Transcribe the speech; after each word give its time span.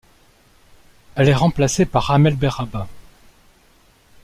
Elle 1.15 1.29
est 1.29 1.35
remplacée 1.35 1.85
par 1.85 2.09
Amelle 2.09 2.35
Berrabah. 2.35 2.87